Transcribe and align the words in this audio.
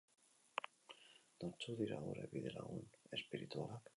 Nortzuk 1.43 1.77
dira 1.83 2.01
gure 2.07 2.25
bidelagun 2.33 2.83
espiritualak? 3.19 3.89